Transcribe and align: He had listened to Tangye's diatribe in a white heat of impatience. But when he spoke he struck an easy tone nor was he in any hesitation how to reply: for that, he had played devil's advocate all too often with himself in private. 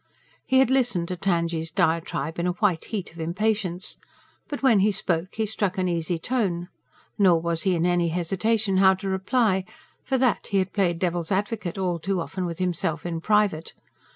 He 0.47 0.57
had 0.57 0.71
listened 0.71 1.07
to 1.09 1.15
Tangye's 1.15 1.69
diatribe 1.69 2.39
in 2.39 2.47
a 2.47 2.53
white 2.53 2.85
heat 2.85 3.11
of 3.11 3.19
impatience. 3.19 3.99
But 4.47 4.63
when 4.63 4.79
he 4.79 4.91
spoke 4.91 5.35
he 5.35 5.45
struck 5.45 5.77
an 5.77 5.87
easy 5.87 6.17
tone 6.17 6.69
nor 7.19 7.39
was 7.39 7.61
he 7.69 7.75
in 7.75 7.85
any 7.85 8.07
hesitation 8.09 8.77
how 8.77 8.95
to 8.95 9.07
reply: 9.07 9.63
for 10.03 10.17
that, 10.17 10.47
he 10.47 10.57
had 10.57 10.73
played 10.73 10.97
devil's 10.97 11.31
advocate 11.31 11.77
all 11.77 11.99
too 11.99 12.19
often 12.19 12.47
with 12.47 12.57
himself 12.57 13.05
in 13.05 13.21
private. 13.21 13.73